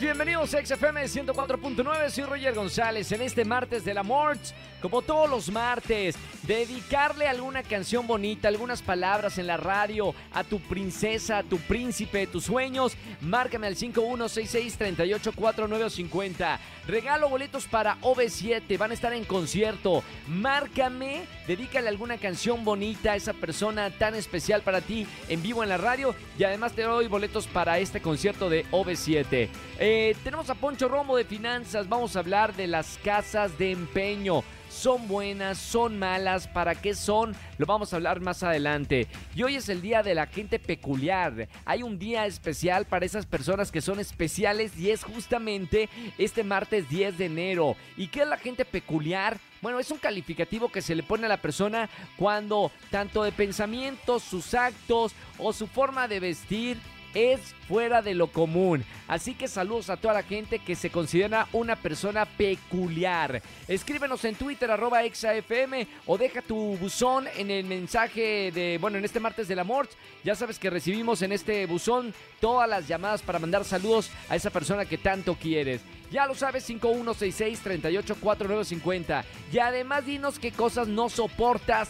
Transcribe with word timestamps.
bienvenidos 0.00 0.54
a 0.54 0.64
XFM 0.64 1.04
104.9, 1.04 2.10
soy 2.10 2.24
Roger 2.24 2.54
González 2.54 3.12
en 3.12 3.20
este 3.22 3.44
martes 3.44 3.84
del 3.84 3.98
amor, 3.98 4.36
como 4.80 5.02
todos 5.02 5.30
los 5.30 5.50
martes, 5.50 6.16
dedicarle 6.42 7.28
alguna 7.28 7.62
canción 7.62 8.04
bonita, 8.06 8.48
algunas 8.48 8.82
palabras 8.82 9.38
en 9.38 9.46
la 9.46 9.56
radio 9.56 10.14
a 10.32 10.44
tu 10.44 10.60
princesa, 10.60 11.38
a 11.38 11.42
tu 11.42 11.56
príncipe, 11.58 12.26
tus 12.26 12.44
sueños, 12.44 12.96
márcame 13.20 13.66
al 13.66 13.76
5166-384950. 13.76 16.58
Regalo 16.86 17.28
boletos 17.28 17.66
para 17.66 17.98
OV7, 18.00 18.76
van 18.76 18.90
a 18.90 18.94
estar 18.94 19.14
en 19.14 19.24
concierto. 19.24 20.02
Márcame, 20.28 21.22
dedícale 21.46 21.88
alguna 21.88 22.18
canción 22.18 22.64
bonita 22.64 23.12
a 23.12 23.16
esa 23.16 23.32
persona 23.32 23.90
tan 23.90 24.14
especial 24.14 24.60
para 24.62 24.82
ti 24.82 25.06
en 25.28 25.42
vivo 25.42 25.62
en 25.62 25.70
la 25.70 25.78
radio 25.78 26.14
y 26.38 26.44
además 26.44 26.72
te 26.72 26.82
doy 26.82 27.06
boletos 27.06 27.46
para 27.46 27.78
este 27.78 28.00
concierto 28.00 28.50
de 28.50 28.66
OV7. 28.70 29.48
Eh, 29.86 30.16
tenemos 30.24 30.48
a 30.48 30.54
Poncho 30.54 30.88
Romo 30.88 31.14
de 31.14 31.26
Finanzas, 31.26 31.86
vamos 31.86 32.16
a 32.16 32.20
hablar 32.20 32.56
de 32.56 32.66
las 32.66 32.98
casas 33.04 33.58
de 33.58 33.70
empeño 33.70 34.42
son 34.74 35.06
buenas, 35.06 35.56
son 35.56 35.98
malas, 35.98 36.48
para 36.48 36.74
qué 36.74 36.94
son, 36.94 37.34
lo 37.58 37.66
vamos 37.66 37.92
a 37.92 37.96
hablar 37.96 38.20
más 38.20 38.42
adelante. 38.42 39.06
Y 39.34 39.42
hoy 39.42 39.56
es 39.56 39.68
el 39.68 39.80
día 39.80 40.02
de 40.02 40.14
la 40.14 40.26
gente 40.26 40.58
peculiar. 40.58 41.48
Hay 41.64 41.82
un 41.82 41.98
día 41.98 42.26
especial 42.26 42.84
para 42.84 43.06
esas 43.06 43.24
personas 43.24 43.70
que 43.70 43.80
son 43.80 44.00
especiales 44.00 44.76
y 44.76 44.90
es 44.90 45.04
justamente 45.04 45.88
este 46.18 46.42
martes 46.42 46.88
10 46.88 47.16
de 47.16 47.26
enero. 47.26 47.76
¿Y 47.96 48.08
qué 48.08 48.22
es 48.22 48.28
la 48.28 48.36
gente 48.36 48.64
peculiar? 48.64 49.38
Bueno, 49.62 49.78
es 49.78 49.90
un 49.90 49.98
calificativo 49.98 50.70
que 50.70 50.82
se 50.82 50.94
le 50.94 51.02
pone 51.02 51.24
a 51.26 51.30
la 51.30 51.40
persona 51.40 51.88
cuando 52.16 52.70
tanto 52.90 53.22
de 53.22 53.32
pensamientos, 53.32 54.22
sus 54.22 54.52
actos 54.54 55.12
o 55.38 55.52
su 55.52 55.66
forma 55.66 56.08
de 56.08 56.20
vestir 56.20 56.78
es 57.14 57.54
fuera 57.68 58.02
de 58.02 58.14
lo 58.14 58.26
común. 58.26 58.84
Así 59.08 59.34
que 59.34 59.48
saludos 59.48 59.90
a 59.90 59.96
toda 59.96 60.14
la 60.14 60.22
gente 60.22 60.58
que 60.58 60.74
se 60.74 60.90
considera 60.90 61.46
una 61.52 61.76
persona 61.76 62.26
peculiar. 62.26 63.42
Escríbenos 63.68 64.24
en 64.24 64.34
Twitter 64.34 64.70
arroba 64.70 65.04
exafm 65.04 65.86
o 66.06 66.18
deja 66.18 66.42
tu 66.42 66.76
buzón 66.76 67.26
en 67.36 67.50
el 67.50 67.64
mensaje 67.64 68.50
de, 68.52 68.78
bueno, 68.80 68.98
en 68.98 69.04
este 69.04 69.20
martes 69.20 69.48
del 69.48 69.58
amor. 69.58 69.88
Ya 70.24 70.34
sabes 70.34 70.58
que 70.58 70.70
recibimos 70.70 71.22
en 71.22 71.32
este 71.32 71.66
buzón 71.66 72.14
todas 72.40 72.68
las 72.68 72.88
llamadas 72.88 73.22
para 73.22 73.38
mandar 73.38 73.64
saludos 73.64 74.10
a 74.28 74.36
esa 74.36 74.50
persona 74.50 74.84
que 74.84 74.98
tanto 74.98 75.34
quieres. 75.34 75.82
Ya 76.14 76.26
lo 76.26 76.34
sabes, 76.36 76.70
5166-384950. 76.70 79.24
Y 79.52 79.58
además 79.58 80.06
dinos 80.06 80.38
qué 80.38 80.52
cosas 80.52 80.86
no 80.86 81.08
soportas 81.08 81.88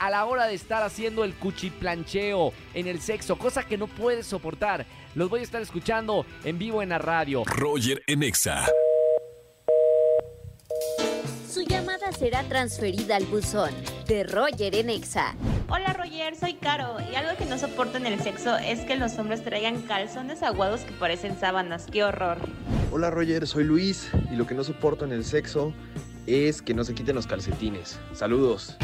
a 0.00 0.10
la 0.10 0.24
hora 0.24 0.48
de 0.48 0.54
estar 0.54 0.82
haciendo 0.82 1.22
el 1.22 1.34
cuchiplancheo 1.34 2.52
en 2.74 2.88
el 2.88 3.00
sexo, 3.00 3.38
cosa 3.38 3.62
que 3.62 3.78
no 3.78 3.86
puedes 3.86 4.26
soportar. 4.26 4.84
Los 5.14 5.30
voy 5.30 5.38
a 5.38 5.44
estar 5.44 5.62
escuchando 5.62 6.26
en 6.42 6.58
vivo 6.58 6.82
en 6.82 6.88
la 6.88 6.98
radio. 6.98 7.44
Roger 7.44 8.02
Enexa. 8.08 8.66
Su 11.48 11.62
llamada 11.62 12.10
será 12.10 12.42
transferida 12.42 13.14
al 13.14 13.26
buzón 13.26 13.70
de 14.08 14.24
Roger 14.24 14.74
Enexa. 14.74 15.36
Hola 15.68 15.92
Roger, 15.92 16.34
soy 16.34 16.54
Caro 16.54 16.96
y 17.12 17.14
algo 17.14 17.36
que 17.38 17.44
no 17.44 17.56
soporto 17.58 17.98
en 17.98 18.06
el 18.06 18.20
sexo 18.20 18.56
es 18.56 18.80
que 18.80 18.96
los 18.96 19.16
hombres 19.18 19.44
traigan 19.44 19.82
calzones 19.82 20.42
aguados 20.42 20.80
que 20.80 20.90
parecen 20.94 21.38
sábanas. 21.38 21.86
¡Qué 21.86 22.02
horror! 22.02 22.38
Hola 22.94 23.10
Roger, 23.10 23.46
soy 23.46 23.64
Luis 23.64 24.10
y 24.30 24.36
lo 24.36 24.46
que 24.46 24.54
no 24.54 24.62
soporto 24.62 25.06
en 25.06 25.12
el 25.12 25.24
sexo 25.24 25.72
es 26.26 26.60
que 26.60 26.74
no 26.74 26.84
se 26.84 26.94
quiten 26.94 27.14
los 27.14 27.26
calcetines. 27.26 27.98
Saludos. 28.12 28.76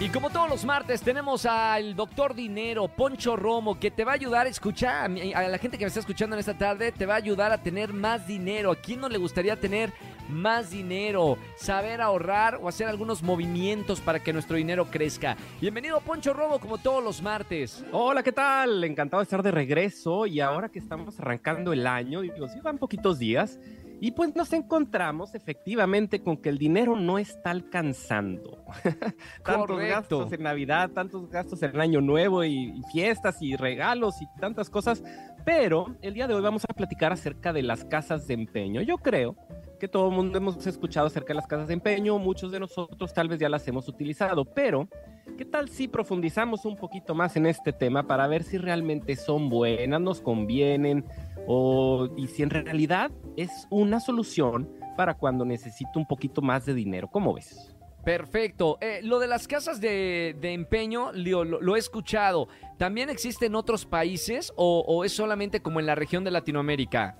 Y 0.00 0.08
como 0.10 0.30
todos 0.30 0.48
los 0.48 0.64
martes 0.64 1.00
tenemos 1.00 1.44
al 1.46 1.96
doctor 1.96 2.34
Dinero, 2.34 2.86
Poncho 2.88 3.36
Romo, 3.36 3.80
que 3.80 3.90
te 3.90 4.04
va 4.04 4.12
a 4.12 4.14
ayudar 4.14 4.46
a 4.46 4.50
escuchar, 4.50 5.10
a 5.34 5.48
la 5.48 5.58
gente 5.58 5.78
que 5.78 5.84
me 5.84 5.88
está 5.88 6.00
escuchando 6.00 6.36
en 6.36 6.40
esta 6.40 6.56
tarde, 6.56 6.92
te 6.92 7.06
va 7.06 7.14
a 7.14 7.16
ayudar 7.16 7.50
a 7.52 7.58
tener 7.58 7.92
más 7.92 8.26
dinero. 8.26 8.72
¿A 8.72 8.76
quién 8.76 9.00
no 9.00 9.08
le 9.08 9.18
gustaría 9.18 9.56
tener 9.56 9.92
más 10.28 10.70
dinero? 10.70 11.38
Saber 11.56 12.00
ahorrar 12.00 12.58
o 12.62 12.68
hacer 12.68 12.86
algunos 12.88 13.22
movimientos 13.22 14.00
para 14.00 14.20
que 14.20 14.32
nuestro 14.32 14.56
dinero 14.56 14.86
crezca. 14.86 15.36
Bienvenido 15.60 16.00
Poncho 16.00 16.32
Romo, 16.32 16.58
como 16.58 16.78
todos 16.78 17.02
los 17.02 17.22
martes. 17.22 17.84
Hola, 17.92 18.22
¿qué 18.22 18.32
tal? 18.32 18.84
Encantado 18.84 19.20
de 19.20 19.24
estar 19.24 19.42
de 19.42 19.50
regreso 19.50 20.26
y 20.26 20.40
ahora 20.40 20.68
que 20.68 20.78
estamos 20.78 21.18
arrancando 21.20 21.72
el 21.72 21.86
año, 21.86 22.20
digo, 22.20 22.48
sí, 22.48 22.60
van 22.60 22.78
poquitos 22.78 23.18
días. 23.18 23.58
Y 23.98 24.10
pues 24.10 24.36
nos 24.36 24.52
encontramos 24.52 25.34
efectivamente 25.34 26.20
con 26.20 26.36
que 26.36 26.50
el 26.50 26.58
dinero 26.58 26.96
no 26.96 27.18
está 27.18 27.50
alcanzando. 27.50 28.62
tantos 29.44 29.80
gastos 29.80 30.32
en 30.32 30.42
Navidad, 30.42 30.90
tantos 30.90 31.30
gastos 31.30 31.62
en 31.62 31.70
el 31.70 31.80
Año 31.80 32.00
Nuevo 32.02 32.44
y, 32.44 32.82
fiestas 32.92 33.40
y 33.40 33.56
regalos 33.56 34.20
y 34.20 34.26
tantas 34.38 34.68
cosas. 34.68 35.02
Pero 35.46 35.96
el 36.02 36.12
día 36.12 36.26
de 36.26 36.34
hoy 36.34 36.42
vamos 36.42 36.64
a 36.68 36.74
platicar 36.74 37.12
acerca 37.12 37.54
de 37.54 37.62
las 37.62 37.84
casas 37.84 38.26
de 38.26 38.34
empeño. 38.34 38.82
Yo 38.82 38.98
creo 38.98 39.34
que 39.76 39.88
todo 39.88 40.08
el 40.08 40.14
mundo 40.14 40.38
hemos 40.38 40.66
escuchado 40.66 41.06
acerca 41.06 41.28
de 41.28 41.34
las 41.34 41.46
casas 41.46 41.68
de 41.68 41.74
empeño, 41.74 42.18
muchos 42.18 42.52
de 42.52 42.60
nosotros 42.60 43.12
tal 43.12 43.28
vez 43.28 43.38
ya 43.38 43.48
las 43.48 43.66
hemos 43.68 43.88
utilizado, 43.88 44.44
pero 44.44 44.88
¿qué 45.36 45.44
tal 45.44 45.68
si 45.68 45.88
profundizamos 45.88 46.64
un 46.64 46.76
poquito 46.76 47.14
más 47.14 47.36
en 47.36 47.46
este 47.46 47.72
tema 47.72 48.06
para 48.06 48.26
ver 48.26 48.42
si 48.42 48.58
realmente 48.58 49.16
son 49.16 49.48
buenas, 49.48 50.00
nos 50.00 50.20
convienen? 50.20 51.04
o, 51.46 52.08
y 52.16 52.26
si 52.26 52.42
en 52.42 52.50
realidad 52.50 53.10
es 53.36 53.66
una 53.70 54.00
solución 54.00 54.68
para 54.96 55.14
cuando 55.14 55.44
necesito 55.44 55.98
un 55.98 56.06
poquito 56.06 56.42
más 56.42 56.66
de 56.66 56.74
dinero. 56.74 57.08
¿Cómo 57.08 57.34
ves? 57.34 57.74
Perfecto. 58.04 58.78
Eh, 58.80 59.00
lo 59.02 59.18
de 59.18 59.26
las 59.26 59.48
casas 59.48 59.80
de, 59.80 60.36
empeño 60.42 61.12
lo, 61.12 61.76
he 61.76 61.78
escuchado. 61.78 62.48
¿También 62.78 63.10
existe 63.10 63.46
en 63.46 63.54
otros 63.54 63.84
países 63.84 64.52
o, 64.56 65.04
es 65.04 65.12
solamente 65.12 65.60
como 65.60 65.80
en 65.80 65.86
la 65.86 65.94
región 65.94 66.24
de 66.24 66.30
Latinoamérica? 66.30 67.16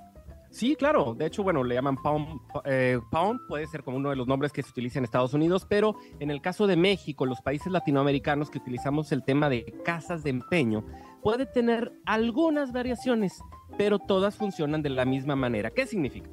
Sí, 0.56 0.74
claro. 0.74 1.14
De 1.14 1.26
hecho, 1.26 1.42
bueno, 1.42 1.62
le 1.62 1.74
llaman 1.74 1.98
pound, 1.98 2.40
eh, 2.64 2.98
pound, 3.10 3.46
puede 3.46 3.66
ser 3.66 3.82
como 3.82 3.98
uno 3.98 4.08
de 4.08 4.16
los 4.16 4.26
nombres 4.26 4.54
que 4.54 4.62
se 4.62 4.70
utiliza 4.70 4.98
en 4.98 5.04
Estados 5.04 5.34
Unidos, 5.34 5.66
pero 5.68 5.96
en 6.18 6.30
el 6.30 6.40
caso 6.40 6.66
de 6.66 6.76
México, 6.76 7.26
los 7.26 7.42
países 7.42 7.70
latinoamericanos 7.70 8.48
que 8.48 8.56
utilizamos 8.56 9.12
el 9.12 9.22
tema 9.22 9.50
de 9.50 9.66
casas 9.84 10.22
de 10.24 10.30
empeño, 10.30 10.82
puede 11.22 11.44
tener 11.44 11.92
algunas 12.06 12.72
variaciones, 12.72 13.38
pero 13.76 13.98
todas 13.98 14.36
funcionan 14.36 14.80
de 14.80 14.88
la 14.88 15.04
misma 15.04 15.36
manera. 15.36 15.68
¿Qué 15.72 15.84
significa? 15.84 16.30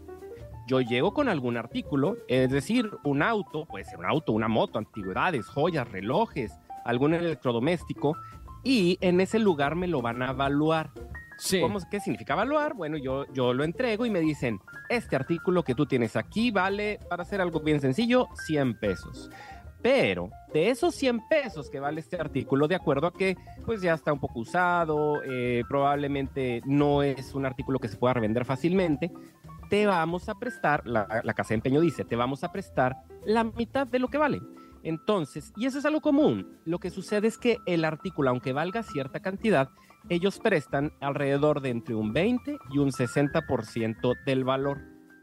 Yo 0.67 0.79
llego 0.79 1.13
con 1.13 1.27
algún 1.27 1.57
artículo, 1.57 2.15
es 2.29 2.49
decir, 2.49 2.89
un 3.03 3.23
auto, 3.23 3.65
puede 3.65 3.83
ser 3.83 3.99
un 3.99 4.05
auto, 4.05 4.31
una 4.31 4.47
moto, 4.47 4.79
antigüedades, 4.79 5.47
joyas, 5.47 5.91
relojes, 5.91 6.53
algún 6.85 7.13
electrodoméstico, 7.13 8.15
y 8.63 8.97
en 9.01 9.19
ese 9.19 9.39
lugar 9.39 9.75
me 9.75 9.87
lo 9.87 10.01
van 10.01 10.21
a 10.21 10.31
evaluar. 10.31 10.91
Sí. 11.37 11.61
¿Qué 11.89 11.99
significa 11.99 12.33
evaluar? 12.33 12.73
Bueno, 12.73 12.97
yo, 12.97 13.25
yo 13.33 13.53
lo 13.53 13.63
entrego 13.63 14.05
y 14.05 14.09
me 14.09 14.19
dicen, 14.19 14.59
este 14.89 15.15
artículo 15.15 15.63
que 15.63 15.75
tú 15.75 15.85
tienes 15.85 16.15
aquí 16.15 16.51
vale, 16.51 16.99
para 17.09 17.23
hacer 17.23 17.41
algo 17.41 17.59
bien 17.59 17.81
sencillo, 17.81 18.27
100 18.45 18.79
pesos. 18.79 19.29
Pero 19.81 20.29
de 20.53 20.69
esos 20.69 20.95
100 20.95 21.27
pesos 21.27 21.69
que 21.69 21.81
vale 21.81 21.99
este 21.99 22.15
artículo, 22.15 22.69
de 22.69 22.75
acuerdo 22.75 23.07
a 23.07 23.13
que 23.13 23.35
pues 23.65 23.81
ya 23.81 23.93
está 23.93 24.13
un 24.13 24.19
poco 24.19 24.39
usado, 24.39 25.21
eh, 25.23 25.63
probablemente 25.67 26.61
no 26.65 27.03
es 27.03 27.35
un 27.35 27.45
artículo 27.45 27.79
que 27.79 27.89
se 27.89 27.97
pueda 27.97 28.13
revender 28.13 28.45
fácilmente, 28.45 29.11
te 29.69 29.85
vamos 29.85 30.29
a 30.29 30.35
prestar, 30.35 30.87
la, 30.87 31.05
casa 31.33 31.49
de 31.49 31.55
empeño 31.55 31.81
dice, 31.81 32.05
te 32.05 32.15
vamos 32.15 32.43
a 32.45 32.51
prestar 32.51 32.95
la 33.25 33.43
mitad 33.43 33.85
de 33.85 33.99
lo 33.99 34.07
que 34.07 34.17
vale. 34.17 34.41
Entonces, 34.83 35.51
y 35.57 35.65
eso 35.65 35.79
es 35.79 35.85
algo 35.85 35.99
común, 35.99 36.59
lo 36.63 36.79
que 36.79 36.89
sucede 36.89 37.27
es 37.27 37.37
que 37.37 37.57
el 37.65 37.83
artículo, 37.83 38.29
aunque 38.29 38.53
valga 38.53 38.83
cierta 38.83 39.21
cantidad, 39.21 39.69
ellos 40.09 40.39
prestan 40.39 40.93
alrededor 40.99 41.61
de 41.61 41.69
entre 41.69 41.95
un 41.95 42.13
20 42.13 42.57
y 42.71 42.77
un 42.77 42.91
60% 42.91 44.15
del 44.25 44.43
valor. 44.43 44.81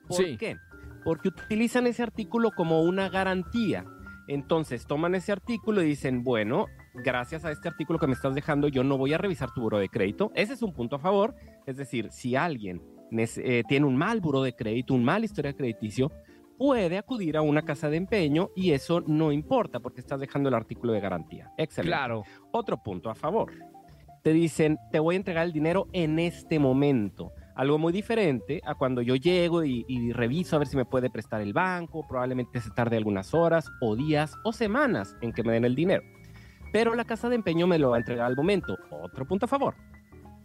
¿Por 0.09 0.37
qué? 0.37 0.56
porque 1.05 1.29
utilizan 1.29 1.87
ese 1.87 2.03
artículo 2.03 2.50
como 2.50 2.82
una 2.82 3.09
garantía. 3.09 3.85
Entonces 4.29 4.87
toman 4.87 5.15
ese 5.15 5.32
artículo 5.32 5.82
y 5.82 5.87
dicen, 5.87 6.23
bueno, 6.23 6.67
gracias 6.94 7.44
a 7.44 7.50
este 7.50 7.69
artículo 7.69 7.99
que 7.99 8.06
me 8.06 8.12
estás 8.12 8.35
dejando, 8.35 8.69
yo 8.69 8.85
no 8.85 8.97
voy 8.97 9.12
a 9.12 9.19
revisar 9.19 9.53
tu 9.53 9.62
buro 9.62 9.79
de 9.79 9.88
crédito. 9.88 10.31
Ese 10.35 10.53
es 10.53 10.62
un 10.62 10.73
punto 10.73 10.97
a 10.97 10.99
favor. 11.00 11.35
Es 11.67 11.77
decir, 11.77 12.11
si 12.12 12.37
alguien 12.37 12.81
eh, 13.11 13.62
tiene 13.67 13.87
un 13.87 13.97
mal 13.97 14.21
buro 14.21 14.43
de 14.43 14.55
crédito, 14.55 14.94
un 14.94 15.05
mal 15.05 15.25
historia 15.25 15.53
crediticio, 15.53 16.12
puede 16.59 16.99
acudir 16.99 17.37
a 17.37 17.43
una 17.43 17.62
casa 17.62 17.91
de 17.91 17.97
empeño 17.97 18.50
y 18.55 18.71
eso 18.71 19.00
no 19.00 19.32
importa 19.32 19.81
porque 19.81 20.00
estás 20.00 20.21
dejando 20.21 20.49
el 20.49 20.55
artículo 20.55 20.93
de 20.93 21.00
garantía. 21.00 21.50
Excelente. 21.56 21.97
Claro. 21.97 22.23
Otro 22.53 22.81
punto 22.82 23.11
a 23.11 23.15
favor. 23.15 23.50
Te 24.22 24.32
dicen, 24.32 24.78
te 24.93 24.99
voy 24.99 25.14
a 25.14 25.19
entregar 25.19 25.46
el 25.46 25.52
dinero 25.52 25.88
en 25.93 26.19
este 26.19 26.58
momento. 26.58 27.32
Algo 27.55 27.78
muy 27.78 27.93
diferente 27.93 28.61
a 28.64 28.75
cuando 28.75 29.00
yo 29.02 29.17
llego 29.17 29.64
y, 29.64 29.84
y, 29.88 30.12
reviso 30.12 30.56
a 30.56 30.58
ver 30.58 30.69
si 30.69 30.76
me 30.76 30.84
puede 30.84 31.11
prestar 31.11 31.40
el 31.40 31.52
banco, 31.52 32.06
probablemente 32.06 32.61
se 32.61 32.70
tarde 32.70 32.96
algunas 32.96 33.34
horas 33.34 33.70
o 33.81 33.96
días 33.96 34.34
o 34.44 34.52
semanas 34.52 35.17
en 35.20 35.32
que 35.32 35.43
me 35.43 35.52
den 35.52 35.64
el 35.64 35.75
dinero. 35.75 36.02
Pero 36.72 36.94
la 36.94 37.05
casa 37.05 37.28
de 37.28 37.37
empeño 37.37 37.67
me 37.67 37.78
lo 37.78 37.90
va 37.90 37.96
a 37.96 38.00
entregar 38.00 38.26
al 38.26 38.37
momento. 38.37 38.78
Otro 38.90 39.26
punto 39.26 39.46
a 39.46 39.49
favor. 39.49 39.75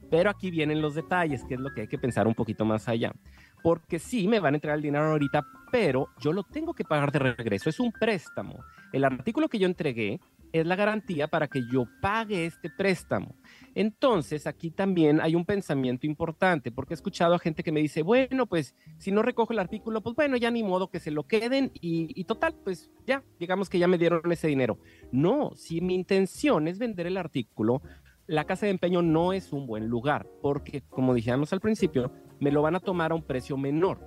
Pero 0.10 0.30
aquí 0.30 0.51
vienen 0.51 0.81
los 0.81 0.95
detalles, 0.95 1.44
que 1.44 1.56
es 1.56 1.60
lo 1.60 1.74
que 1.74 1.81
hay 1.81 1.88
que 1.88 1.98
pensar 1.98 2.27
un 2.27 2.33
poquito 2.33 2.66
más 2.66 2.88
allá. 2.88 3.13
Porque 3.62 4.00
sí, 4.00 4.27
me 4.27 4.39
van 4.39 4.54
a 4.54 4.57
entregar 4.57 4.77
el 4.77 4.83
dinero 4.83 5.06
ahorita, 5.06 5.45
pero 5.72 6.10
yo 6.19 6.31
lo 6.31 6.44
tengo 6.44 6.74
que 6.74 6.83
pagar 6.83 7.12
de 7.12 7.19
regreso. 7.19 7.69
Es 7.69 7.80
un 7.80 7.92
préstamo. 7.92 8.63
El 8.94 9.04
artículo 9.04 9.50
que 9.50 9.60
yo 9.60 9.68
entregué 9.68 10.19
es 10.60 10.66
la 10.66 10.78
garantía 10.78 11.28
para 11.28 11.48
que 11.48 11.63
yo 11.69 11.86
pague 12.02 12.46
este 12.46 12.69
préstamo. 12.69 13.36
Entonces, 13.74 14.48
aquí 14.48 14.72
también 14.72 15.19
hay 15.19 15.36
un 15.36 15.44
pensamiento 15.44 16.07
importante, 16.07 16.72
porque 16.72 16.94
he 16.94 16.96
escuchado 16.96 17.36
a 17.36 17.40
gente 17.40 17.62
que 17.62 17.74
me 17.74 17.81
dice, 17.81 18.04
bueno, 18.04 18.46
pues 18.46 18.74
si 18.98 19.12
no 19.12 19.22
recojo 19.22 19.52
el 19.52 19.60
artículo, 19.60 20.02
pues 20.02 20.16
bueno, 20.16 20.38
ya 20.38 20.50
ni 20.52 20.63
modo 20.63 20.90
que 20.90 21.02
se 21.02 21.12
lo 21.12 21.28
queden 21.28 21.72
y, 21.74 22.24
total, 22.24 22.56
pues 22.63 22.90
ya, 23.06 23.22
digamos 23.38 23.69
que 23.69 23.80
ya 23.80 23.90
me 23.90 23.98
dieron 23.98 24.31
ese 24.31 24.48
dinero. 24.48 24.80
No, 25.12 25.52
si 25.56 25.81
mi 25.81 25.94
intención 25.94 26.69
es 26.69 26.80
vender 26.80 27.08
el 27.08 27.18
artículo, 27.18 27.81
la 28.25 28.46
casa 28.46 28.66
de 28.66 28.72
empeño 28.72 29.01
no 29.01 29.34
es 29.34 29.51
un 29.51 29.68
buen 29.68 29.88
lugar, 29.88 30.25
porque 30.42 30.84
como 30.90 31.13
dijimos 31.13 31.51
al 31.51 31.60
principio, 31.60 32.13
me 32.40 32.51
lo 32.51 32.62
van 32.62 32.75
a 32.75 32.80
tomar 32.80 33.12
a 33.12 33.16
un 33.16 33.24
precio 33.24 33.58
menor. 33.58 34.00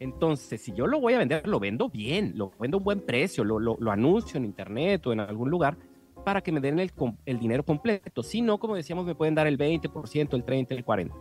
Entonces, 0.00 0.60
si 0.60 0.74
yo 0.74 0.86
lo 0.86 1.00
voy 1.00 1.14
a 1.14 1.18
vender, 1.18 1.48
lo 1.48 1.58
vendo 1.58 1.88
bien, 1.88 2.34
lo 2.36 2.52
vendo 2.60 2.76
a 2.76 2.78
un 2.78 2.84
buen 2.84 3.00
precio, 3.00 3.42
lo, 3.42 3.58
lo 3.58 3.90
anuncio 3.90 4.36
en 4.36 4.44
internet 4.44 5.06
o 5.06 5.12
en 5.14 5.20
algún 5.20 5.48
lugar 5.48 5.78
para 6.24 6.40
que 6.40 6.52
me 6.52 6.60
den 6.60 6.78
el, 6.78 6.92
el, 7.26 7.38
dinero 7.38 7.64
completo. 7.64 8.22
Si 8.22 8.42
no, 8.42 8.58
como 8.58 8.74
decíamos, 8.74 9.04
me 9.04 9.14
pueden 9.14 9.34
dar 9.34 9.46
el 9.46 9.58
20%, 9.58 10.34
el 10.34 10.44
30%, 10.44 10.66
el 10.70 10.84
40%. 10.84 11.12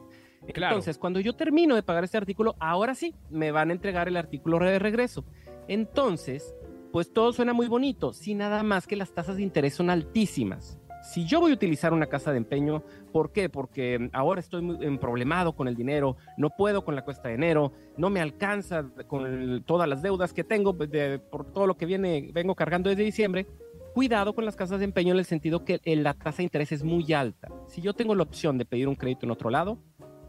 Claro. 0.53 0.75
Entonces, 0.75 0.97
cuando 0.97 1.19
yo 1.19 1.33
termino 1.33 1.75
de 1.75 1.83
pagar 1.83 2.03
este 2.03 2.17
artículo, 2.17 2.55
ahora 2.59 2.95
sí, 2.95 3.15
me 3.29 3.51
van 3.51 3.69
a 3.69 3.73
entregar 3.73 4.07
el 4.07 4.17
artículo 4.17 4.59
de 4.59 4.77
regreso. 4.79 5.23
Entonces, 5.67 6.53
pues 6.91 7.13
todo 7.13 7.31
suena 7.31 7.53
muy 7.53 7.67
bonito, 7.67 8.11
sin 8.13 8.39
nada 8.39 8.61
más 8.63 8.85
que 8.85 8.95
las 8.95 9.13
tasas 9.13 9.37
de 9.37 9.43
interés 9.43 9.75
son 9.75 9.89
altísimas 9.89 10.79
si 11.03 11.25
yo 11.25 11.41
voy 11.41 11.51
a 11.51 11.55
utilizar 11.55 11.93
una 11.93 12.07
casa 12.07 12.31
de 12.31 12.37
empeño, 12.37 12.81
¿por 13.11 13.33
qué? 13.33 13.49
Porque 13.49 14.09
ahora 14.13 14.39
estoy 14.39 14.61
muy 14.61 14.97
problemado 14.97 15.53
con 15.53 15.67
el 15.67 15.75
dinero, 15.75 16.15
no 16.37 16.49
puedo 16.49 16.85
con 16.85 16.95
la 16.95 17.03
cuesta 17.03 17.27
de 17.27 17.35
enero, 17.35 17.73
no 17.97 18.09
me 18.09 18.21
alcanza 18.21 18.85
con 19.07 19.25
el, 19.25 19.63
todas 19.65 19.87
las 19.87 20.01
deudas 20.01 20.33
que 20.33 20.45
tengo 20.45 20.71
de, 20.71 21.19
por 21.19 21.51
todo 21.51 21.67
lo 21.67 21.75
que 21.75 21.85
viene, 21.85 22.29
vengo 22.33 22.55
cargando 22.55 22.89
desde 22.89 23.03
diciembre. 23.03 23.45
Cuidado 23.93 24.33
con 24.33 24.43
las 24.43 24.55
casas 24.55 24.79
de 24.79 24.85
empeño 24.85 25.13
en 25.13 25.19
el 25.19 25.25
sentido 25.25 25.63
que 25.63 25.79
la 25.85 26.15
tasa 26.15 26.37
de 26.37 26.43
interés 26.43 26.71
es 26.71 26.83
muy 26.83 27.13
alta. 27.13 27.49
Si 27.67 27.79
yo 27.79 27.93
tengo 27.93 28.15
la 28.15 28.23
opción 28.23 28.57
de 28.57 28.65
pedir 28.65 28.87
un 28.87 28.95
crédito 28.95 29.27
en 29.27 29.31
otro 29.31 29.51
lado, 29.51 29.77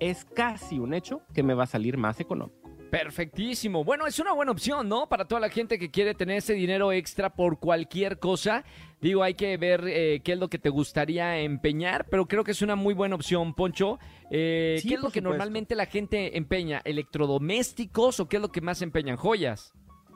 es 0.00 0.26
casi 0.26 0.78
un 0.78 0.92
hecho 0.92 1.22
que 1.32 1.42
me 1.42 1.54
va 1.54 1.64
a 1.64 1.66
salir 1.66 1.96
más 1.96 2.20
económico. 2.20 2.58
Perfectísimo. 2.90 3.82
Bueno, 3.82 4.06
es 4.06 4.18
una 4.18 4.32
buena 4.34 4.52
opción, 4.52 4.88
¿no? 4.88 5.08
Para 5.08 5.24
toda 5.24 5.40
la 5.40 5.48
gente 5.48 5.78
que 5.78 5.90
quiere 5.90 6.14
tener 6.14 6.36
ese 6.36 6.52
dinero 6.52 6.92
extra 6.92 7.30
por 7.34 7.58
cualquier 7.58 8.18
cosa. 8.18 8.64
Digo, 9.00 9.22
hay 9.22 9.32
que 9.32 9.56
ver 9.56 9.82
eh, 9.88 10.20
qué 10.22 10.32
es 10.34 10.38
lo 10.38 10.48
que 10.48 10.58
te 10.58 10.68
gustaría 10.68 11.38
empeñar, 11.38 12.06
pero 12.10 12.26
creo 12.26 12.44
que 12.44 12.52
es 12.52 12.60
una 12.60 12.76
muy 12.76 12.92
buena 12.92 13.16
opción, 13.16 13.54
Poncho. 13.54 13.98
Eh, 14.30 14.78
sí, 14.80 14.88
¿Qué 14.88 14.94
es 14.94 15.00
lo 15.00 15.08
que 15.08 15.20
supuesto. 15.20 15.28
normalmente 15.30 15.74
la 15.74 15.86
gente 15.86 16.36
empeña? 16.36 16.82
¿Electrodomésticos 16.84 18.20
o 18.20 18.28
qué 18.28 18.36
es 18.36 18.42
lo 18.42 18.52
que 18.52 18.60
más 18.60 18.82
empeñan? 18.82 19.16
¿Joyas? 19.16 19.72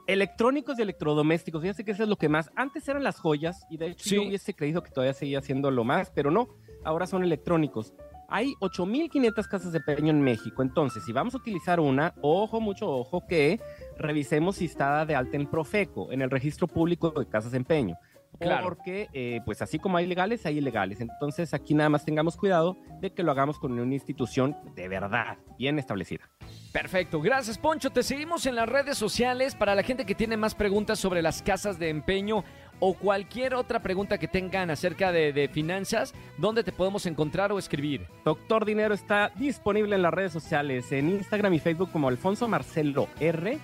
Electrónicos 0.08 0.78
y 0.78 0.82
electrodomésticos, 0.82 1.60
fíjense 1.60 1.84
que 1.84 1.90
eso 1.90 2.02
es 2.02 2.08
lo 2.08 2.16
que 2.16 2.30
más. 2.30 2.50
Antes 2.56 2.88
eran 2.88 3.04
las 3.04 3.20
joyas, 3.20 3.66
y 3.68 3.76
de 3.76 3.88
hecho 3.88 4.08
sí. 4.08 4.16
yo 4.16 4.22
hubiese 4.22 4.54
creído 4.54 4.82
que 4.82 4.90
todavía 4.90 5.12
seguía 5.12 5.42
siendo 5.42 5.70
lo 5.70 5.84
más, 5.84 6.10
pero 6.10 6.30
no, 6.30 6.48
ahora 6.82 7.06
son 7.06 7.22
electrónicos. 7.22 7.92
Hay 8.26 8.54
8.500 8.60 9.48
casas 9.48 9.72
de 9.72 9.78
empeño 9.78 10.08
en 10.08 10.22
México. 10.22 10.62
Entonces, 10.62 11.04
si 11.04 11.12
vamos 11.12 11.34
a 11.34 11.36
utilizar 11.36 11.78
una, 11.78 12.14
ojo, 12.22 12.58
mucho 12.58 12.88
ojo, 12.88 13.26
que 13.26 13.60
revisemos 13.98 14.56
si 14.56 14.64
está 14.64 15.04
de 15.04 15.14
alta 15.14 15.36
en 15.36 15.46
Profeco, 15.46 16.10
en 16.10 16.22
el 16.22 16.30
registro 16.30 16.66
público 16.66 17.10
de 17.10 17.26
casas 17.26 17.52
de 17.52 17.58
empeño. 17.58 17.98
Claro. 18.38 18.64
Porque, 18.64 19.08
eh, 19.12 19.40
pues 19.44 19.62
así 19.62 19.78
como 19.78 19.96
hay 19.96 20.06
legales, 20.06 20.46
hay 20.46 20.58
ilegales. 20.58 21.00
Entonces, 21.00 21.54
aquí 21.54 21.74
nada 21.74 21.88
más 21.88 22.04
tengamos 22.04 22.36
cuidado 22.36 22.76
de 23.00 23.12
que 23.12 23.22
lo 23.22 23.32
hagamos 23.32 23.58
con 23.58 23.72
una 23.72 23.94
institución 23.94 24.56
de 24.76 24.88
verdad, 24.88 25.38
bien 25.58 25.78
establecida. 25.78 26.28
Perfecto, 26.72 27.20
gracias 27.20 27.58
Poncho. 27.58 27.90
Te 27.90 28.02
seguimos 28.02 28.46
en 28.46 28.54
las 28.54 28.68
redes 28.68 28.96
sociales 28.98 29.54
para 29.54 29.74
la 29.74 29.82
gente 29.82 30.04
que 30.04 30.14
tiene 30.14 30.36
más 30.36 30.54
preguntas 30.54 30.98
sobre 30.98 31.22
las 31.22 31.42
casas 31.42 31.78
de 31.78 31.88
empeño 31.88 32.44
o 32.80 32.94
cualquier 32.94 33.54
otra 33.54 33.80
pregunta 33.82 34.18
que 34.18 34.28
tengan 34.28 34.70
acerca 34.70 35.10
de, 35.10 35.32
de, 35.32 35.48
finanzas, 35.48 36.14
¿dónde 36.36 36.62
te 36.62 36.70
podemos 36.70 37.06
encontrar 37.06 37.50
o 37.50 37.58
escribir? 37.58 38.06
Doctor 38.24 38.64
Dinero 38.64 38.94
está 38.94 39.32
disponible 39.36 39.96
en 39.96 40.02
las 40.02 40.14
redes 40.14 40.32
sociales, 40.32 40.92
en 40.92 41.08
Instagram 41.08 41.54
y 41.54 41.58
Facebook 41.58 41.90
como 41.90 42.08
Alfonso 42.08 42.46
Marcelo 42.46 43.08
R 43.18 43.58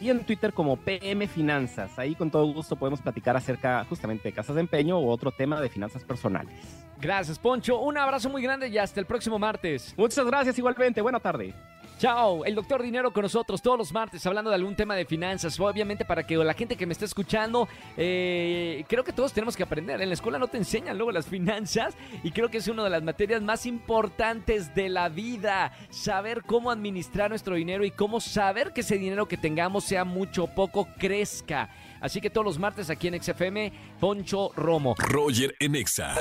y 0.00 0.10
en 0.10 0.24
Twitter 0.24 0.52
como 0.52 0.76
PM 0.76 1.26
Finanzas. 1.26 1.98
Ahí 1.98 2.14
con 2.14 2.30
todo 2.30 2.46
gusto 2.52 2.76
podemos 2.76 3.00
platicar 3.00 3.36
acerca 3.36 3.84
justamente 3.84 4.28
de 4.28 4.32
casas 4.32 4.54
de 4.54 4.60
empeño 4.60 4.98
o 4.98 5.10
otro 5.10 5.32
tema 5.32 5.60
de 5.60 5.68
finanzas 5.68 6.04
personales. 6.04 6.54
Gracias, 7.00 7.38
Poncho. 7.38 7.80
Un 7.80 7.96
abrazo 7.96 8.28
muy 8.28 8.42
grande 8.42 8.68
y 8.68 8.78
hasta 8.78 9.00
el 9.00 9.06
próximo 9.06 9.38
martes. 9.38 9.94
Muchas 9.96 10.26
gracias 10.26 10.58
igualmente. 10.58 11.00
Buena 11.00 11.20
tarde. 11.20 11.54
Chao, 11.98 12.44
el 12.44 12.54
doctor 12.54 12.80
Dinero 12.80 13.12
con 13.12 13.22
nosotros 13.24 13.60
todos 13.60 13.76
los 13.76 13.92
martes 13.92 14.24
hablando 14.24 14.50
de 14.50 14.54
algún 14.54 14.76
tema 14.76 14.94
de 14.94 15.04
finanzas. 15.04 15.58
Obviamente 15.58 16.04
para 16.04 16.24
que 16.24 16.36
la 16.36 16.54
gente 16.54 16.76
que 16.76 16.86
me 16.86 16.92
está 16.92 17.04
escuchando, 17.04 17.68
eh, 17.96 18.84
creo 18.88 19.02
que 19.02 19.12
todos 19.12 19.32
tenemos 19.32 19.56
que 19.56 19.64
aprender. 19.64 20.00
En 20.00 20.08
la 20.08 20.14
escuela 20.14 20.38
no 20.38 20.46
te 20.46 20.58
enseñan 20.58 20.96
luego 20.96 21.10
las 21.10 21.26
finanzas 21.26 21.96
y 22.22 22.30
creo 22.30 22.50
que 22.50 22.58
es 22.58 22.68
una 22.68 22.84
de 22.84 22.90
las 22.90 23.02
materias 23.02 23.42
más 23.42 23.66
importantes 23.66 24.72
de 24.76 24.88
la 24.88 25.08
vida. 25.08 25.72
Saber 25.90 26.44
cómo 26.44 26.70
administrar 26.70 27.30
nuestro 27.30 27.56
dinero 27.56 27.84
y 27.84 27.90
cómo 27.90 28.20
saber 28.20 28.72
que 28.72 28.82
ese 28.82 28.96
dinero 28.96 29.26
que 29.26 29.36
tengamos 29.36 29.82
sea 29.82 30.04
mucho 30.04 30.44
o 30.44 30.54
poco 30.54 30.86
crezca. 30.98 31.68
Así 32.00 32.20
que 32.20 32.30
todos 32.30 32.44
los 32.44 32.60
martes 32.60 32.90
aquí 32.90 33.08
en 33.08 33.20
XFM, 33.20 33.72
Poncho 33.98 34.52
Romo. 34.54 34.94
Roger 34.98 35.52
en 35.58 35.74
Exa. 35.74 36.14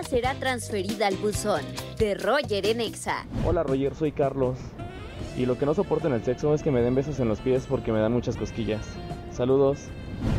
Llamada 0.00 0.02
será 0.02 0.34
transferida 0.34 1.06
al 1.06 1.16
buzón 1.16 1.62
de 1.98 2.14
Roger 2.14 2.66
en 2.66 2.80
Exa. 2.80 3.24
Hola 3.46 3.62
Roger, 3.62 3.94
soy 3.94 4.12
Carlos. 4.12 4.58
Y 5.36 5.46
lo 5.46 5.58
que 5.58 5.66
no 5.66 5.74
soporto 5.74 6.08
en 6.08 6.14
el 6.14 6.24
sexo 6.24 6.54
es 6.54 6.62
que 6.62 6.70
me 6.70 6.80
den 6.82 6.94
besos 6.94 7.20
en 7.20 7.28
los 7.28 7.40
pies 7.40 7.66
porque 7.68 7.92
me 7.92 8.00
dan 8.00 8.12
muchas 8.12 8.36
cosquillas. 8.36 8.84
Saludos. 9.32 9.88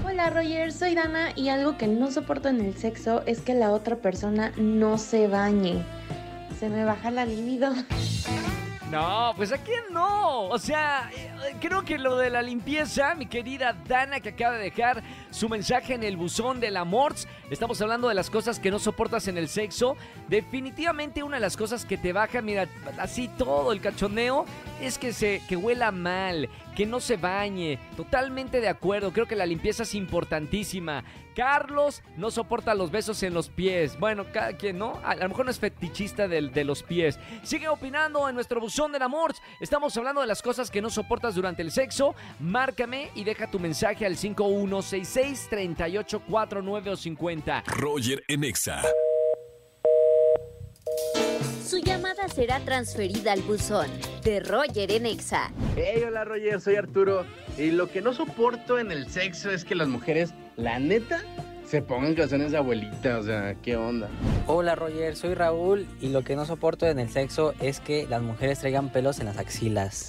Hola 0.06 0.30
Roger, 0.30 0.72
soy 0.72 0.96
Dana 0.96 1.30
y 1.36 1.50
algo 1.50 1.78
que 1.78 1.88
no 1.88 2.12
soporto 2.12 2.50
en 2.50 2.62
el 2.62 2.76
sexo 2.76 3.24
es 3.26 3.42
que 3.42 3.54
la 3.54 3.72
otra 3.72 3.96
persona 3.96 4.52
no 4.58 4.98
se 4.98 5.28
bañe. 5.28 5.84
Se 6.60 6.70
me 6.70 6.86
baja 6.86 7.10
la 7.10 7.26
libido. 7.26 7.74
No, 8.92 9.32
pues 9.38 9.54
aquí 9.54 9.72
no. 9.92 10.50
O 10.50 10.60
sea, 10.60 11.10
creo 11.62 11.84
que 11.84 11.98
lo 11.98 12.18
de 12.18 12.30
la 12.30 12.42
limpieza, 12.42 13.16
mi 13.16 13.26
querida 13.26 13.74
Dana, 13.88 14.20
que 14.20 14.30
acaba 14.30 14.58
de 14.58 14.64
dejar 14.64 15.02
su 15.32 15.50
mensaje 15.50 15.96
en 15.96 16.04
el 16.04 16.18
buzón 16.18 16.60
del 16.60 16.78
amor. 16.78 17.16
Estamos 17.50 17.82
hablando 17.82 18.08
de 18.08 18.14
las 18.14 18.30
cosas 18.30 18.60
que 18.60 18.70
no 18.70 18.80
soportas 18.80 19.28
en 19.28 19.38
el 19.38 19.48
sexo. 19.48 19.98
Definitivamente 20.30 21.24
una 21.24 21.38
de 21.38 21.42
las 21.42 21.58
cosas 21.58 21.86
que 21.86 21.98
te 21.98 22.14
baja, 22.14 22.42
mira, 22.42 22.68
así 23.00 23.28
todo 23.38 23.72
el 23.72 23.82
cachoneo, 23.82 24.46
es 24.80 24.98
que 24.98 25.14
se 25.14 25.42
que 25.48 25.56
huela 25.56 25.92
mal, 25.92 26.50
que 26.76 26.86
no 26.86 27.00
se 27.00 27.18
bañe. 27.18 27.80
Totalmente 27.98 28.62
de 28.62 28.70
acuerdo. 28.70 29.12
Creo 29.12 29.28
que 29.28 29.36
la 29.36 29.46
limpieza 29.46 29.84
es 29.84 29.96
importantísima. 29.96 31.04
Carlos 31.36 32.04
no 32.18 32.30
soporta 32.30 32.76
los 32.76 32.92
besos 32.92 33.24
en 33.24 33.34
los 33.34 33.48
pies. 33.48 33.98
Bueno, 33.98 34.26
cada 34.34 34.54
quien, 34.58 34.78
¿no? 34.78 35.00
A 35.04 35.16
lo 35.16 35.30
mejor 35.30 35.46
no 35.46 35.52
es 35.52 35.60
fetichista 35.60 36.28
de, 36.28 36.50
de 36.50 36.64
los 36.66 36.84
pies. 36.84 37.18
Sigue 37.44 37.70
opinando 37.70 38.28
en 38.28 38.36
nuestro 38.36 38.60
buzón 38.60 38.92
del 38.92 39.02
amor. 39.02 39.34
Estamos 39.62 39.96
hablando 39.96 40.20
de 40.20 40.28
las 40.28 40.42
cosas 40.42 40.70
que 40.70 40.82
no 40.82 40.90
soportas 40.90 41.36
durante 41.36 41.62
el 41.62 41.72
sexo. 41.72 42.16
Márcame 42.42 43.12
y 43.16 43.24
deja 43.24 43.50
tu 43.50 43.60
mensaje 43.60 44.06
al 44.06 44.18
5166 44.18 45.21
3849 45.22 46.90
o 46.90 46.96
50. 46.96 47.64
Roger 47.68 48.24
en 48.28 48.44
Exa. 48.44 48.82
Su 51.64 51.78
llamada 51.78 52.28
será 52.28 52.60
transferida 52.60 53.32
al 53.32 53.42
buzón 53.44 53.88
de 54.24 54.40
Roger 54.40 54.92
en 54.92 55.06
Exa. 55.06 55.52
Hey, 55.76 56.04
hola 56.06 56.26
Roger, 56.26 56.60
soy 56.60 56.76
Arturo. 56.76 57.26
Y 57.58 57.72
lo 57.72 57.90
que 57.90 58.02
no 58.02 58.14
soporto 58.14 58.80
en 58.80 58.92
el 58.92 59.10
sexo 59.10 59.52
es 59.52 59.64
que 59.64 59.76
las 59.76 59.88
mujeres, 59.88 60.34
la 60.58 60.80
neta, 60.80 61.24
se 61.66 61.82
pongan 61.82 62.16
canciones 62.16 62.52
de 62.52 62.58
abuelita, 62.58 63.20
o 63.20 63.24
sea, 63.24 63.56
¿qué 63.62 63.78
onda? 63.78 64.10
Hola 64.48 64.76
Roger, 64.76 65.16
soy 65.16 65.36
Raúl 65.36 65.88
y 66.02 66.10
lo 66.10 66.24
que 66.24 66.36
no 66.36 66.46
soporto 66.46 66.88
en 66.88 67.00
el 67.00 67.10
sexo 67.10 67.54
es 67.62 67.80
que 67.80 68.08
las 68.08 68.22
mujeres 68.22 68.60
traigan 68.60 68.90
pelos 68.90 69.20
en 69.20 69.28
las 69.28 69.38
axilas. 69.38 70.08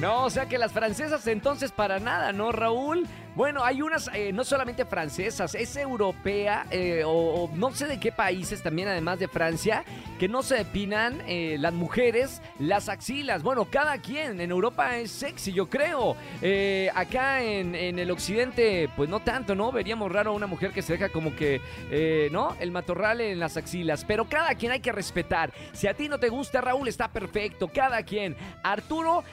No, 0.00 0.24
o 0.24 0.30
sea 0.30 0.46
que 0.46 0.58
las 0.58 0.72
francesas 0.72 1.26
entonces 1.26 1.72
para 1.72 1.98
nada, 1.98 2.32
¿no, 2.32 2.52
Raúl? 2.52 3.08
Bueno, 3.36 3.62
hay 3.62 3.82
unas, 3.82 4.08
eh, 4.14 4.32
no 4.32 4.44
solamente 4.44 4.86
francesas, 4.86 5.54
es 5.54 5.76
europea 5.76 6.66
eh, 6.70 7.02
o, 7.04 7.50
no 7.52 7.70
sé 7.74 7.86
de 7.86 8.00
qué 8.00 8.10
países 8.10 8.62
también, 8.62 8.88
además 8.88 9.18
de 9.18 9.28
Francia, 9.28 9.84
que 10.18 10.26
no 10.26 10.42
se 10.42 10.54
depinan 10.54 11.20
eh, 11.26 11.58
las 11.60 11.74
mujeres 11.74 12.40
las 12.58 12.88
axilas. 12.88 13.42
Bueno, 13.42 13.66
cada 13.66 13.98
quien, 13.98 14.40
en 14.40 14.50
Europa 14.50 14.96
es 14.96 15.10
sexy, 15.10 15.52
yo 15.52 15.68
creo. 15.68 16.16
acá 16.94 17.42
en, 17.42 17.74
en, 17.74 17.98
el 17.98 18.10
occidente, 18.10 18.88
pues 18.96 19.10
no 19.10 19.20
tanto, 19.20 19.54
¿no? 19.54 19.70
Veríamos 19.70 20.10
raro 20.10 20.30
a 20.30 20.34
una 20.34 20.46
mujer 20.46 20.70
que 20.70 20.80
se 20.80 20.94
deja 20.94 21.10
como 21.10 21.36
que, 21.36 21.60
¿no? 22.32 22.56
El 22.58 22.70
matorral 22.70 23.20
en 23.20 23.38
las 23.38 23.58
axilas. 23.58 24.06
Pero 24.06 24.24
cada 24.24 24.54
quien 24.54 24.72
hay 24.72 24.80
que 24.80 24.92
respetar. 24.92 25.52
Si 25.74 25.86
a 25.86 25.92
ti 25.92 26.08
no 26.08 26.18
te 26.18 26.30
gusta, 26.30 26.62
Raúl, 26.62 26.88
está 26.88 27.08
perfecto. 27.08 27.68
Cada 27.68 28.02
quien. 28.02 28.34
Arturo, 28.62 29.24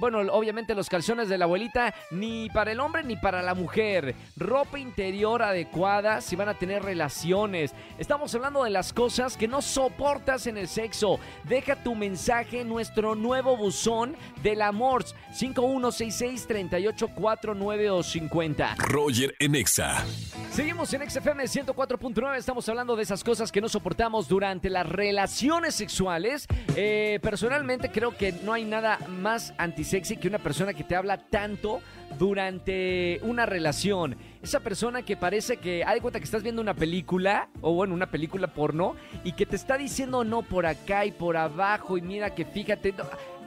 bueno, 0.00 0.18
obviamente 0.32 0.74
los 0.74 0.88
calzones 0.88 1.28
de 1.28 1.38
la 1.38 1.44
abuelita, 1.44 1.94
ni 2.10 2.48
para 2.50 2.72
el 2.72 2.80
hombre 2.80 3.04
ni 3.04 3.14
para 3.14 3.40
la 3.40 3.51
mujer. 3.54 4.14
Ropa 4.36 4.78
interior 4.78 5.42
adecuada 5.42 6.20
si 6.20 6.36
van 6.36 6.48
a 6.48 6.58
tener 6.58 6.82
relaciones. 6.82 7.74
Estamos 7.98 8.34
hablando 8.34 8.64
de 8.64 8.70
las 8.70 8.92
cosas 8.92 9.36
que 9.36 9.48
no 9.48 9.62
soportas 9.62 10.46
en 10.46 10.56
el 10.58 10.68
sexo. 10.68 11.18
Deja 11.44 11.82
tu 11.82 11.94
mensaje 11.94 12.60
en 12.60 12.68
nuestro 12.68 13.14
nuevo 13.14 13.56
buzón 13.56 14.16
del 14.42 14.62
amor. 14.62 15.04
5166 15.32 16.46
3849 16.46 17.90
o 17.90 18.02
50. 18.02 18.76
Roger 18.78 19.34
Enexa. 19.38 20.04
Seguimos 20.52 20.92
en 20.92 21.08
XFM 21.08 21.44
104.9. 21.44 22.36
Estamos 22.36 22.68
hablando 22.68 22.94
de 22.94 23.04
esas 23.04 23.24
cosas 23.24 23.50
que 23.50 23.62
no 23.62 23.70
soportamos 23.70 24.28
durante 24.28 24.68
las 24.68 24.86
relaciones 24.86 25.74
sexuales. 25.74 26.46
Eh, 26.76 27.18
personalmente 27.22 27.90
creo 27.90 28.14
que 28.14 28.32
no 28.32 28.52
hay 28.52 28.66
nada 28.66 28.98
más 29.08 29.54
antisexy 29.56 30.18
que 30.18 30.28
una 30.28 30.38
persona 30.38 30.74
que 30.74 30.84
te 30.84 30.94
habla 30.94 31.16
tanto 31.16 31.80
durante 32.18 33.18
una 33.22 33.46
relación. 33.46 34.18
Esa 34.42 34.60
persona 34.60 35.00
que 35.00 35.16
parece 35.16 35.56
que, 35.56 35.84
hay 35.86 36.00
cuenta 36.00 36.18
que 36.18 36.26
estás 36.26 36.42
viendo 36.42 36.60
una 36.60 36.74
película, 36.74 37.48
o 37.62 37.72
bueno, 37.72 37.94
una 37.94 38.10
película 38.10 38.48
porno, 38.48 38.94
y 39.24 39.32
que 39.32 39.46
te 39.46 39.56
está 39.56 39.78
diciendo 39.78 40.22
no 40.22 40.42
por 40.42 40.66
acá 40.66 41.06
y 41.06 41.12
por 41.12 41.38
abajo, 41.38 41.96
y 41.96 42.02
mira 42.02 42.34
que 42.34 42.44
fíjate. 42.44 42.92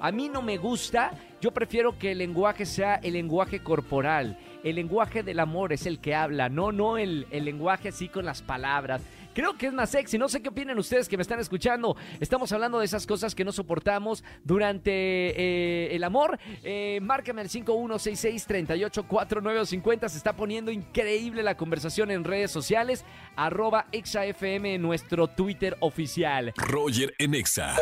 A 0.05 0.11
mí 0.11 0.29
no 0.29 0.41
me 0.41 0.57
gusta. 0.57 1.11
Yo 1.41 1.51
prefiero 1.51 1.97
que 1.97 2.11
el 2.11 2.17
lenguaje 2.17 2.65
sea 2.65 2.95
el 2.95 3.13
lenguaje 3.13 3.61
corporal 3.61 4.37
el 4.65 4.75
lenguaje 4.75 5.23
del 5.23 5.39
amor 5.39 5.71
es 5.73 5.85
el 5.85 5.99
que 5.99 6.15
habla, 6.15 6.49
no, 6.49 6.71
no 6.71 6.97
el, 6.97 7.27
lenguaje 7.29 7.89
así 7.89 8.09
con 8.09 8.25
las 8.25 8.41
palabras. 8.41 9.03
Creo 9.35 9.55
que 9.57 9.67
es 9.67 9.73
más 9.73 9.91
sexy. 9.91 10.17
No 10.17 10.27
sé 10.27 10.41
qué 10.41 10.49
opinan 10.49 10.79
ustedes 10.79 11.07
que 11.07 11.17
me 11.17 11.21
están 11.21 11.39
escuchando. 11.39 11.95
Estamos 12.19 12.51
hablando 12.51 12.79
de 12.79 12.85
esas 12.85 13.05
cosas 13.05 13.35
que 13.35 13.45
no 13.45 13.51
soportamos 13.51 14.23
durante 14.43 14.91
eh, 14.91 15.95
el 15.95 16.03
amor. 16.03 16.39
Eh, 16.63 16.97
márcame 17.03 17.41
al 17.41 17.49
5166-384950. 17.49 20.09
Se 20.09 20.17
está 20.17 20.35
poniendo 20.35 20.71
increíble 20.71 21.43
la 21.43 21.57
conversación 21.57 22.09
en 22.09 22.23
redes 22.23 22.49
sociales. 22.49 23.05
Arroba 23.35 23.85
ExaFM 23.91 24.79
nuestro 24.79 25.27
Twitter 25.27 25.77
oficial. 25.79 26.53
Roger 26.55 27.13
en 27.19 27.35
Exa. 27.35 27.75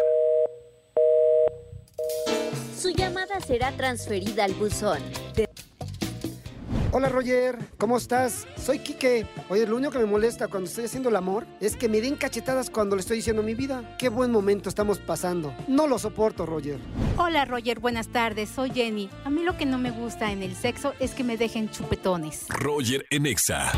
Su 2.84 2.90
llamada 2.90 3.40
será 3.40 3.72
transferida 3.72 4.44
al 4.44 4.54
buzón. 4.56 5.00
Hola 6.92 7.08
Roger, 7.08 7.58
¿cómo 7.78 7.96
estás? 7.96 8.46
Soy 8.58 8.80
Quique. 8.80 9.26
Oye, 9.48 9.66
lo 9.66 9.78
único 9.78 9.94
que 9.94 10.00
me 10.00 10.06
molesta 10.06 10.50
cuando 10.50 10.70
estoy 10.70 10.84
haciendo 10.84 11.08
el 11.08 11.16
amor 11.16 11.48
es 11.62 11.78
que 11.78 11.88
me 11.88 12.02
den 12.02 12.18
cachetadas 12.18 12.70
cuando 12.70 12.98
le 12.98 13.00
estoy 13.00 13.16
diciendo 13.16 13.42
mi 13.42 13.56
vida. 13.56 13.96
Qué 13.98 14.10
buen 14.10 14.32
momento 14.32 14.68
estamos 14.68 15.00
pasando. 15.00 15.56
No 15.70 15.88
lo 15.88 15.98
soporto, 15.98 16.46
Roger. 16.46 16.78
Hola 17.18 17.46
Roger, 17.46 17.80
buenas 17.80 18.10
tardes. 18.10 18.50
Soy 18.50 18.70
Jenny. 18.72 19.10
A 19.24 19.30
mí 19.30 19.44
lo 19.44 19.56
que 19.56 19.66
no 19.66 19.78
me 19.78 19.92
gusta 19.92 20.34
en 20.34 20.44
el 20.44 20.54
sexo 20.54 20.92
es 21.00 21.14
que 21.14 21.24
me 21.24 21.38
dejen 21.38 21.70
chupetones. 21.70 22.48
Roger 22.50 23.06
Enexa. 23.12 23.72